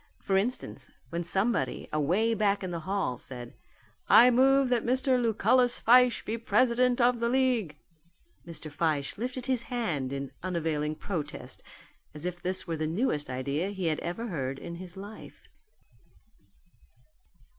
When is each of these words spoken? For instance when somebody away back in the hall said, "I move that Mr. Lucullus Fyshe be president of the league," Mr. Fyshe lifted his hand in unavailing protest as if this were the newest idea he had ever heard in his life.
For 0.17 0.35
instance 0.35 0.89
when 1.11 1.23
somebody 1.23 1.87
away 1.93 2.33
back 2.33 2.63
in 2.63 2.71
the 2.71 2.79
hall 2.89 3.19
said, 3.19 3.53
"I 4.09 4.31
move 4.31 4.69
that 4.69 4.83
Mr. 4.83 5.21
Lucullus 5.21 5.79
Fyshe 5.79 6.25
be 6.25 6.39
president 6.39 6.99
of 6.99 7.19
the 7.19 7.29
league," 7.29 7.77
Mr. 8.43 8.71
Fyshe 8.71 9.19
lifted 9.19 9.45
his 9.45 9.61
hand 9.61 10.11
in 10.11 10.31
unavailing 10.41 10.95
protest 10.95 11.61
as 12.15 12.25
if 12.25 12.41
this 12.41 12.65
were 12.65 12.77
the 12.77 12.87
newest 12.87 13.29
idea 13.29 13.69
he 13.69 13.85
had 13.85 13.99
ever 13.99 14.25
heard 14.29 14.57
in 14.57 14.77
his 14.77 14.97
life. 14.97 15.43